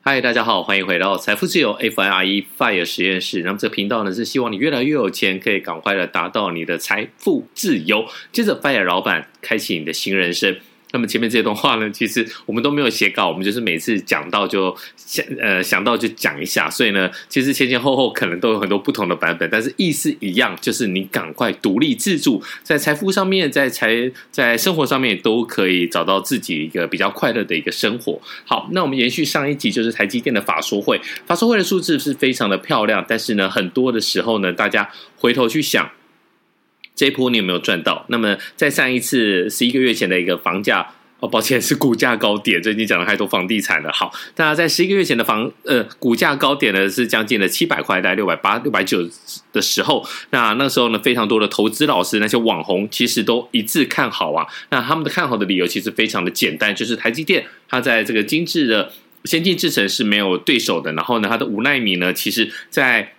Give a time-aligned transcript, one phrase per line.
[0.00, 3.42] 嗨，大家好，欢迎回到财富自由 FIRE FIRE 实验室。
[3.42, 8.06] 那么这个频道呢，是希望你越来越有钱，可以赶快的达到你的财富自由。
[8.32, 10.56] 接着，FIRE 老板开启你的新人生。
[10.92, 28.20] 那么前面这段话呢，其实我们都没有写稿，我们就是每次讲到就想呃想到就讲一下，所以呢，其实前前后后可能都有很多不同的版本，但是意思一样，就是你赶快独立自主，在财富上面，在财在生活上面都可以找到自己一个比较快乐的一个生活。
[28.46, 35.90] 好，那我们延续上一集，就是台积电的法说会，法说会的数字是非常的漂亮，但是呢，很多的时候呢，大家回头去想。
[36.98, 38.04] 这一波你有没有赚到？
[38.08, 40.84] 那么在上一次十一个月前的一个房价
[41.20, 43.92] 哦，抱歉是股价高点，最近讲了太多房地产了。
[43.92, 48.98] 好，大家在十一个月前的房呃股价高点呢是将近了七百块，大概六百八、六百九
[49.52, 54.44] 的时候，那那时候呢非常多的投资老师、那些网红其实都一致看好啊。
[54.70, 58.90] 那他们的看好的理由其实非常的简单，就是台积电它在这个精致的
[59.22, 63.12] 先进制程是没有对手的，然后呢它的五奈米呢，其实在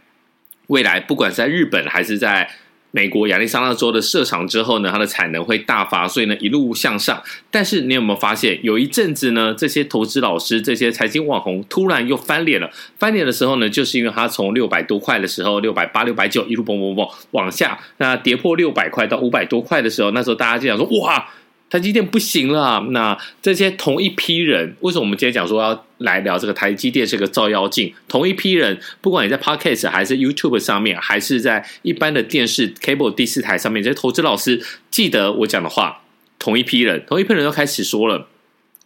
[0.68, 2.50] 未来不管是在日本还是在
[2.92, 7.22] 美国亚利桑那州的设厂之后呢，它的产能会大发，所以呢一路向上。
[7.52, 12.70] 但是你有没有发现，有一阵子呢，这些投资老师、这些财经网红突然又翻脸了。
[12.98, 21.28] 翻脸的时候呢，就是因为它从六百多块的时候，六百八、六百九一路嘣嘣嘣往下，那跌破六百块到五百多块的时候，那时候大家就想说：哇！
[21.70, 27.94] 台积电不行了，那这些同一批人，为什么我们今天讲说要来聊这个台积电是个照妖镜？
[28.08, 34.60] 同一批人，不管你在 Podcast 还是 YouTube 上面，还是在一般的电视 Cable 第四台上面，这些投资老师
[34.90, 36.02] 记得我讲的话，
[36.40, 38.28] 同一批人，同一批人都开始说了，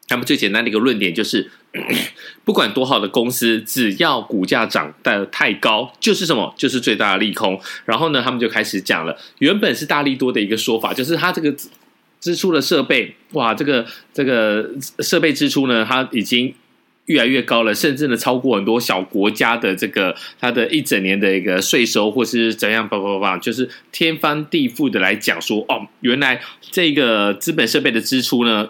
[0.09, 1.49] 他们最简单的一个论点就是，
[2.43, 7.57] 不管多好的公司，只要股价涨得太高，就是什么，就是最大的利空。
[7.85, 11.55] 然后呢，他们就开始讲了，原本是大利多的一个说法，就是他这个。
[12.23, 14.65] 支出的设备，哇，这个这个
[14.99, 16.53] 设备支出呢，它已经
[17.07, 28.69] 越来越高了，甚至呢超过很多小国家的这个它的一整年的一个税收，或是怎样，叭叭叭，就是天翻地覆的来讲说，哦，原来这个资本设备的支出呢，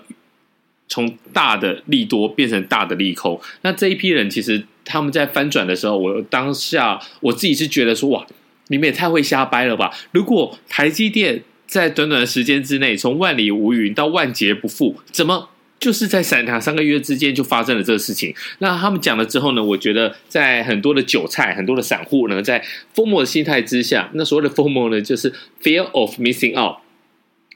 [0.88, 3.40] 从大的利多变成大的利空。
[3.62, 8.26] 那这一批人其实他们在翻转的时候，我当下我自己是觉得说，哇，
[8.70, 9.94] 你们也太会瞎掰了吧？
[10.12, 11.44] 如果台积电。
[11.68, 18.34] 在短短的时间之内，从万里无云到万劫不复，怎么就是在三两三个月之间就发生了这个事情？
[18.60, 19.64] 那他们讲了之后呢？
[19.64, 22.64] 我觉得在很多的韭菜、很多的散户呢，在
[22.96, 26.78] FOMO 的心态之下，那所谓的 FOMO 呢，就是 Fear of Missing Out，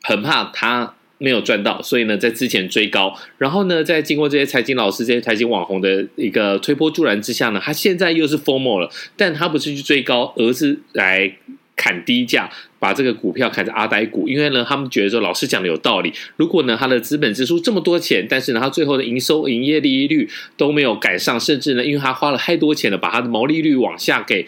[0.02, 11.38] 很怕他没有赚到，所以呢，在之前追高，然后呢，在经过这些财经老师、这些财经网红的一个推波助澜之下呢，他现在又是 FOMO 了，但他不是去追高，而是来。
[11.78, 12.50] 砍低价，
[12.80, 16.12] 把这个股票砍成阿呆股，因为呢，他们觉得说老师讲的有道理。
[16.36, 20.28] 如果呢，他的资本支出这么多钱，但是呢，他最后的营收、营业利益率
[20.58, 24.48] 都没有赶上，甚至呢，因为他花了太多钱了，把他的毛利率往下给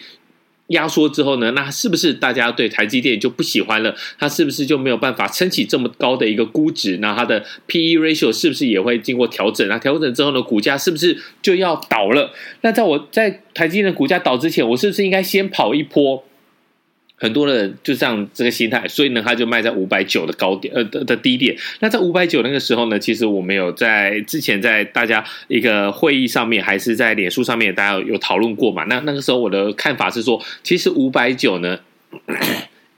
[0.68, 3.94] 压缩之后呢，那是不是大家对台积电就不喜欢了？
[4.18, 6.96] 他是不是就没有办法撑起这么高的一个估值？
[6.98, 9.66] 那他的 PE ratio 是不是也会经过调整？
[9.68, 12.32] 那调整之后呢，股价是不是就要倒了？
[12.62, 16.24] 那在我在台积电的股价倒之前，我是不是应该先跑一波？
[17.20, 21.54] 很多人就这样这个心态，所以呢，他就卖在五百九的高点，呃的的低点。
[21.78, 28.82] 那在五百九那个时候呢，其实我们有在之前在大家一个会议上面，还是在脸书上面，大家有有讨论过嘛？
[28.84, 31.78] 那那个时候我的看法是说，其实五百九呢。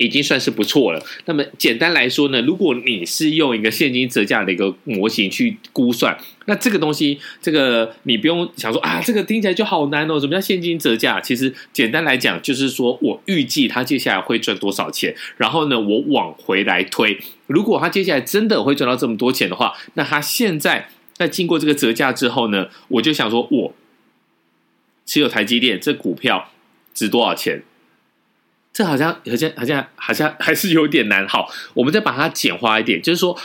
[0.03, 1.03] 已经算是不错了。
[1.27, 10.19] 那么简单来说呢，如果你是用一个现金折价的一个模型去估算，那这个东西，这个你不用想说啊，这个听起来就好难哦。
[10.19, 11.21] 什么叫现金折价？
[11.21, 17.19] 其实简单来讲，就是说我预计他接下来会赚多少钱，然后呢，我往回来推。
[17.47, 23.75] 如果他接下来真的会赚到这么多钱的话，那他现在在经过这个折价之后呢，我就想说，我
[25.07, 26.51] 持有台积电这股票
[26.93, 27.63] 值多少钱？
[28.73, 31.27] 这好像好像好像好像还是有点难。
[31.29, 33.37] 好，我们再把它简化一点，就是说，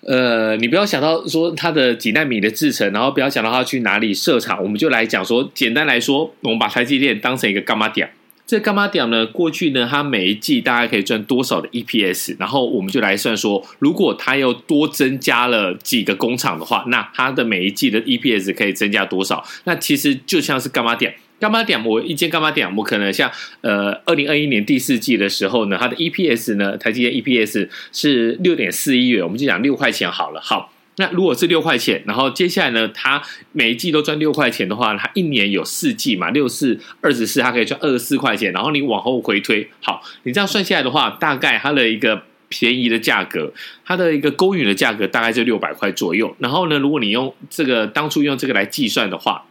[0.00, 8.10] 呃，你不要想到说它的几纳米的制程，然后不要想到它去哪里设厂，我们就来讲说，简单来说，我们把台积电当成一个柑仔店。
[8.44, 12.36] 这柑仔店呢，过去呢，它每一季大概可以赚多少的 EPS？
[12.38, 19.42] 然后我们就来算说，如果它又多增加了几个工厂的话，那它的每一季的 EPS 可以增加多少？
[19.64, 21.14] 那其实就像是柑仔店。
[21.42, 23.28] 柑仔店，我一间柑仔店，我可能像
[23.62, 30.40] 呃，二零二一年第四季的时候呢，它的 EPS 呢，台积电 EPS 是六点四一元，我们就讲六块钱好了。
[30.40, 38.52] 好，那如果是六块钱，然后接下来呢，它每一季都赚六块钱的话，它一年有四季嘛，六四二十四，它可以赚二十四块钱。
[38.52, 43.52] 然后你往后回推，好，你这样算下来的话，大概它的一个便宜的价格，
[43.84, 46.36] 它的一个公允的价格大概就六百块左右。
[46.38, 49.44] 然后呢，如果你用这个当初用这个来计算的话，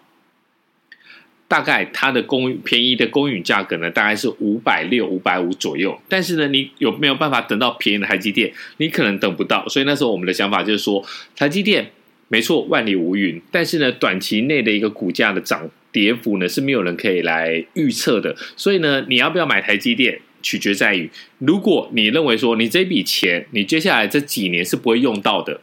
[1.51, 5.99] 大概它的公便宜的公允价格呢，大概是五百六、五百五左右。
[6.07, 8.49] 但是呢，你有没有办法等到便宜的台积电？
[8.77, 9.67] 你可能等不到。
[9.67, 11.05] 所以那时候我们的想法就是说，
[11.35, 11.91] 台积电
[12.29, 18.33] 没错，万里无云，但是呢，短期内的一个股价的涨跌幅呢，是没有人可以来预测的。
[18.55, 20.21] 所以呢，你要不要买台积电？
[20.41, 21.07] 取决在于，
[21.37, 25.59] 如果你认为说你这笔钱，你接下来这几年是不会用到的，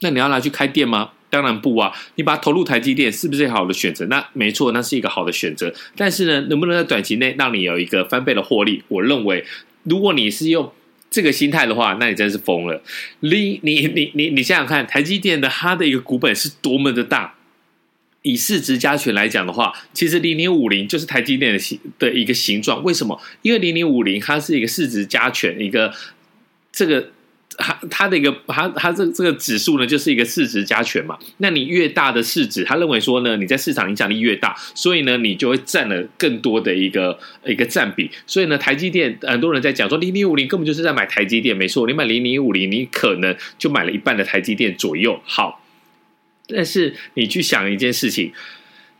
[0.00, 1.12] 那你要拿去开店吗？
[1.30, 1.92] 当然不啊！
[2.16, 4.04] 你把它投入台积电，是不是好的选择？
[4.06, 5.72] 那没错，那是一个好的选择。
[5.96, 8.82] 但是呢，能不能在短期内让你有一个翻倍的获利？
[8.88, 9.44] 我认为，
[9.84, 10.70] 如果你是用
[11.08, 12.82] 这个心态的话，那你真是疯了。
[13.20, 17.34] 你你你你你想想看，台积电的它的一个股本是多么的大。
[18.22, 22.84] 以市值加权来讲的话，其实零零五零就是台积电的形的一个形状。
[22.84, 23.18] 为什么？
[23.40, 25.90] 因为零零五零它是一个市值加权，一个
[26.70, 27.08] 这个
[27.58, 31.18] 它它的一个它它这这个指数呢，就是一个市值加权嘛。
[31.38, 38.10] 那你越大的市值，他认为说呢，你在市场影响力越大，所以呢，你就会占了更多的一个一个占比。
[38.26, 45.20] 所以呢，台积电很多人在讲说零零五零根本就是在买台积电，没错，你买零零五零，你可能就买了一半的台积电左右。
[45.24, 45.64] 好。
[46.52, 48.32] 但是你去想一件事情，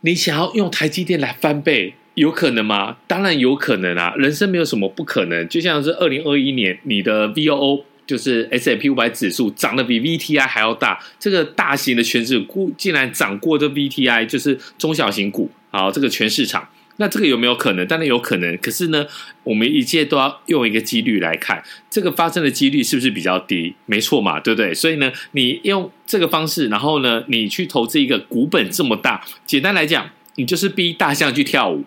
[0.01, 2.95] 你想要用台积电来翻倍，有可能吗？
[3.07, 4.13] 当然有可能啊！
[4.17, 5.45] 人生没有什么不可能。
[5.49, 16.67] 就像是二零二一年，你的 VOO 就是 S&P 五百指数涨得比 VTI 还要大，这个大型的权值股竟然涨过这 VTI，就是中小型股，好，这个全市场。
[16.97, 17.87] 那这个有没有可能？
[17.87, 18.55] 当然有可能。
[18.57, 19.07] 可是呢，
[19.43, 23.73] 我们一切都要用一个几率来看，这个发生的几率是不是比较低？
[23.87, 24.71] 没错嘛，对不对？
[24.73, 31.85] 所以呢，你用这个方式，然后呢，你去投资一个股本这么大，简单来讲，你就是逼大象去跳舞。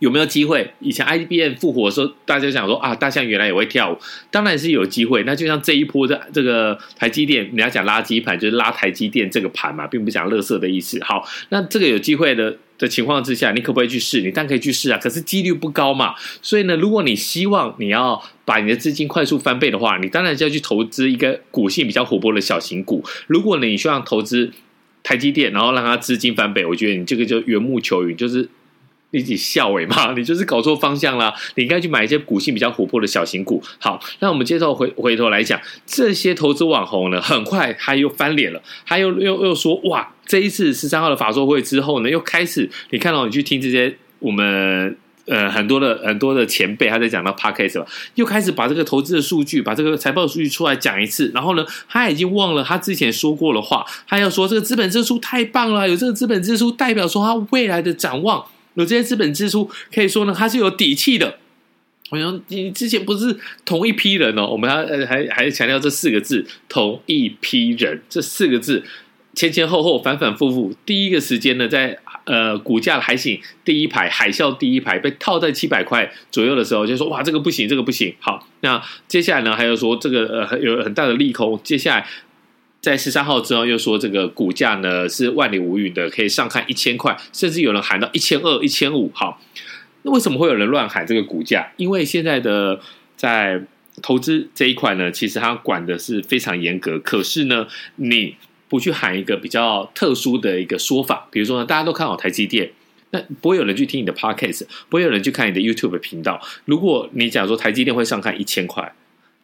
[0.00, 0.70] 有没有机会？
[0.80, 3.98] 以前 IBM 复活的时候，大家想说啊，大象原来也会跳舞，
[4.30, 5.22] 当然是有机会。
[5.24, 10.98] 那就像这一波的这个台积电，你要讲垃圾盘，就是拉台积电这个盘嘛，并不讲垃圾的意思。
[11.02, 14.20] 好，那这个有机会的的情况之下，你可不可以去试？
[14.20, 16.14] 你当然可以去试啊，可是几率不高嘛。
[16.42, 23.02] 所以呢，如果你希望你要把你的资金快速翻倍的话，你当然就要去投资一个股性比较活泼的小型股。
[23.26, 24.50] 如果你希望投资
[25.02, 28.48] 台积电，然后让它资金翻倍，我觉得你这个就缘木求鱼，就是。
[29.14, 30.12] 你自己笑尾嘛？
[30.16, 31.32] 你就是搞错方向啦！
[31.54, 33.62] 你应该去买一些股性比较活泼的小型股。
[33.78, 44.96] 好，那我们接着回回头来讲，这些投资网红呢，很快他又翻脸了，他又又又说哇，这一次十三号的法说会之后呢，又开始你看到你去听这些我们
[45.26, 47.86] 呃很多的很多的前辈他在讲到 Podcast 吧，
[48.16, 58.44] 又开始把这个投资的数据，把这个财报数据出来讲一次，然后呢，他已经忘了他之前说过的话，他要说这个资本支出太棒了，有这个资本支出代表说他未来的展望。
[58.74, 61.38] 有这些资本支出，可以说呢，它是有底气的。
[62.10, 68.84] 我想你之前不是同一批人哦，我们还还还强调这四个字“同一批人”这四个字，
[69.32, 70.74] 前前后后反反复复。
[70.84, 78.14] 第一个时间呢，在呃股价海景第一排，海啸第一排被套在七百块左右的时候，就说哇，这个不行，这个不行。
[78.20, 82.06] 好，那接下来呢，还有说这个呃有很大的利空，接下来。
[82.84, 89.10] 在十三号之后，又说这个股价呢是万里无云的，可以上看一千块，甚至有人喊到一千二、一千五。
[89.14, 89.40] 好，
[90.02, 91.72] 那为什么会有人乱喊这个股价？
[91.78, 92.78] 因为现在的
[93.16, 93.62] 在
[94.02, 96.98] 投资这一块呢，其实它管的是非常严格。
[96.98, 97.66] 可是呢，
[97.96, 98.36] 你
[98.68, 102.70] 不去喊一个比较特殊的一个说法，比如说呢，大家都看好台积电，
[103.12, 106.38] 那不会有人去听你的 Podcast，不会有人去看你的 YouTube 频道。
[106.66, 108.92] 如果你假如说台积电会上看一千块。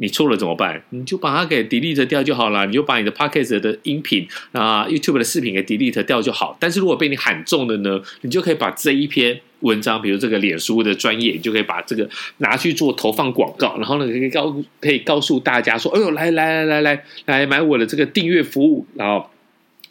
[0.01, 0.83] 你错了怎么办？
[0.89, 2.65] 你就把它给 delete 掉就好了。
[2.65, 6.57] 你就把你的 podcast 的音频啊，YouTube 的视频给 delete 掉就好。
[6.59, 19.29] 但是如果被你喊中了呢，你就可以把这一篇文章，比如这个脸书的专业，你就可以把这个拿去做投放广告，然后呢，可以告可以告诉大家说，哎呦，来来来来来来买我的这个订阅服务，然后。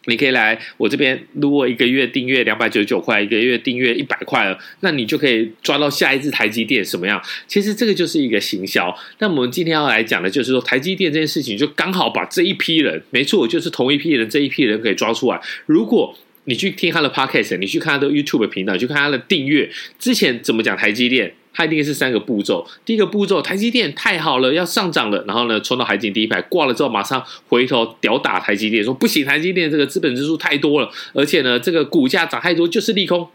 [0.06, 7.22] 你可以来我这边，如果一个月订阅两百九十九块，一个月订阅一百块了，那你就可以抓到下一次台积电什么样？
[7.48, 8.96] 其实这个就是一个行销。
[9.20, 15.40] 那我们今天要来讲的就是说，台积电这件事情，就刚好把这一批人，没错，就是同一批人，这一批人可以抓出来。
[15.66, 21.34] 如果你去听他的 Podcast，你去看他的 YouTube 频道，去看他的订阅，之前怎么讲台积电？
[21.60, 22.66] 它一定是三个步骤。
[22.86, 25.22] 第一个步骤，台积电太好了，要上涨了。
[25.28, 33.28] 然后呢，冲到海景第一排挂了之后，马上回头屌打台积电，说不行，台积电这个资本支出太多了，而且呢，这个股价涨太多就是利空。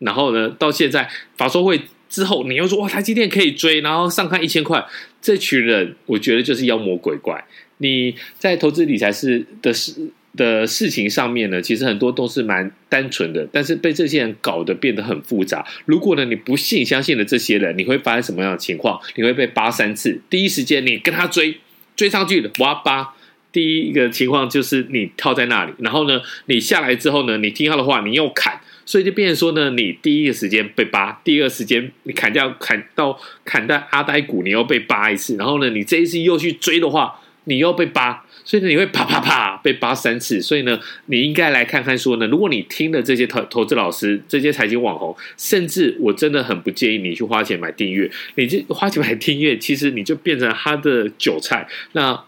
[0.00, 4.84] 然后呢，到现在法说会之后，你又说哇，台积电可以追，然后上看一千块，
[5.22, 7.42] 这群人我觉得就是妖魔鬼怪。
[7.78, 10.10] 你在投资理财是的是。
[10.36, 15.64] 的事情上面呢，其实很多都是蛮单纯的，但是被这些人搞得变得很复杂。
[15.84, 19.00] 如果呢，你不信相信的这些人，你会发生什么样的情况？
[19.16, 20.20] 你会被扒三次。
[20.30, 21.56] 第一时间你跟他追，
[21.94, 23.14] 追上去了，哇扒。
[23.52, 28.58] 第一个情况就是你套在那里，然后呢，你下来之后呢，你听他的话，你又砍。
[28.86, 40.40] 所以就变成说呢，你第一个时间被扒，第二时间你砍掉砍到砍到阿呆股，你又被扒一次，然后呢，你这一次又去追的话，你又被扒，所以呢，你会啪啪啪被扒三次。
[40.40, 51.68] 所以呢，你应该来看看说呢，如果你听了这些投投资老师、这些财经网红，甚至我真的很不建议你去花钱买订阅，你这花钱买订阅，其实你就变成他的韭菜。
[51.92, 52.24] 那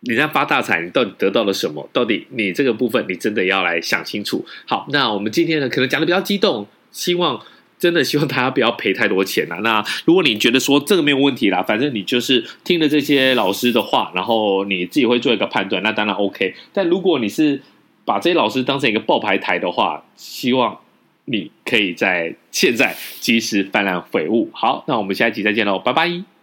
[0.00, 1.88] 你在发大财，你到底得到了什么？
[1.92, 4.44] 到底你这个部分，你真的要来想清楚。
[4.66, 7.42] 好，那我们今天呢，可能讲的比较激动，希望
[7.78, 9.56] 真的希望大家不要赔太多钱啊。
[9.64, 16.54] 那如果你觉得说这个没有问题啦，反正你就是听了这些老师的话，然后你自己会做一个判断，那当然 OK。
[16.72, 17.60] 但如果你是
[18.04, 20.78] 把这些老师当成一个爆牌台的话，希望
[21.26, 24.48] 你可以在现在及时泛滥悔悟。
[24.52, 26.35] 好，那我们下一集再见喽，拜拜。